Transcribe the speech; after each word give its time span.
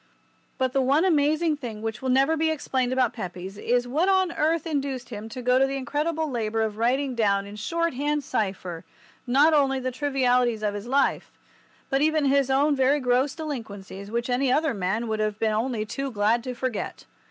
But 0.57 0.73
the 0.73 0.81
one 0.81 1.05
amazing 1.05 1.57
thing 1.57 1.83
which 1.83 2.01
will 2.01 2.09
never 2.09 2.35
be 2.35 2.49
explained 2.49 2.91
about 2.91 3.13
Pepys 3.13 3.55
is 3.55 3.87
what 3.87 4.09
on 4.09 4.31
earth 4.31 4.65
induced 4.65 5.09
him 5.09 5.29
to 5.29 5.43
go 5.43 5.59
to 5.59 5.67
the 5.67 5.75
incredible 5.77 6.27
labour 6.27 6.63
of 6.63 6.79
writing 6.79 7.13
down 7.13 7.45
in 7.45 7.55
shorthand 7.55 8.23
cipher 8.23 8.83
not 9.27 9.53
only 9.53 9.77
all 9.77 9.83
the 9.83 9.91
trivialities 9.91 10.63
of 10.63 10.73
his 10.73 10.87
life, 10.87 11.31
but 11.91 12.01
even 12.01 12.25
his 12.25 12.49
own 12.49 12.75
very 12.75 12.99
gross 12.99 13.35
delinquencies 13.35 14.09
which 14.09 14.27
any 14.27 14.51
other 14.51 14.73
man 14.73 15.07
would 15.07 15.19
have 15.19 15.37
been 15.37 15.53
only 15.53 15.85
too 15.85 16.09
glad 16.09 16.43
to 16.45 16.55
forget. 16.55 17.05